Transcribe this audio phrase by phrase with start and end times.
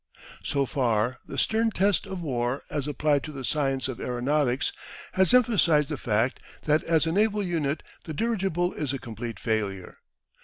[0.43, 4.73] So far the stern test of war as applied to the science of aeronautics
[5.11, 9.97] has emphasised the fact that as a naval unit the dirigible is a complete failure.